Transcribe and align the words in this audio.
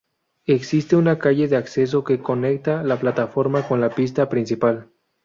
Existe 0.47 0.95
una 0.95 1.19
calle 1.19 1.47
de 1.47 1.57
acceso 1.57 2.03
que 2.03 2.23
conecta 2.23 2.81
la 2.81 2.99
plataforma 2.99 3.67
con 3.67 3.81
la 3.81 3.91
pista 3.91 4.29
principal. 4.29 4.89